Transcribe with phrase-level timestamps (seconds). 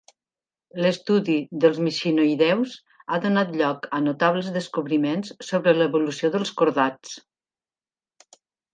[0.85, 2.73] L'estudi dels mixinoïdeus
[3.17, 7.17] ha donat lloc a notables descobriments sobre l'evolució dels cordats.